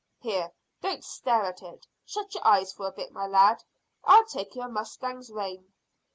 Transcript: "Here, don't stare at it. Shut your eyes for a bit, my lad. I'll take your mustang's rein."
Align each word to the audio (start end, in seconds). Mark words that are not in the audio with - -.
"Here, 0.19 0.51
don't 0.81 1.03
stare 1.03 1.43
at 1.43 1.61
it. 1.61 1.85
Shut 2.07 2.33
your 2.33 2.43
eyes 2.43 2.73
for 2.73 2.87
a 2.87 2.91
bit, 2.91 3.11
my 3.11 3.27
lad. 3.27 3.63
I'll 4.03 4.25
take 4.25 4.55
your 4.55 4.67
mustang's 4.67 5.29
rein." 5.29 5.71